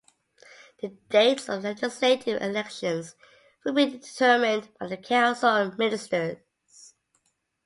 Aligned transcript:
The 0.81 0.87
dates 1.11 1.47
of 1.47 1.61
the 1.61 1.67
legislative 1.73 2.41
elections 2.41 3.15
will 3.63 3.73
be 3.75 3.85
determined 3.99 4.67
by 4.79 4.87
the 4.87 4.97
Council 4.97 5.47
of 5.49 5.77
Ministers. 5.77 6.37